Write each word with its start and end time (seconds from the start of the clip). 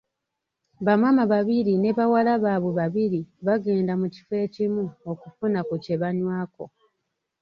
Bamaama 0.85 1.23
babiri 1.33 1.73
ne 1.77 1.91
bawala 1.97 2.33
baabwe 2.43 2.71
babiri 2.79 3.21
bagenda 3.45 3.93
mu 4.01 4.07
kifo 4.13 4.33
ekimu 4.45 4.83
okufuna 5.11 5.59
ku 5.67 5.75
kye 5.83 5.95
banywako. 6.01 6.65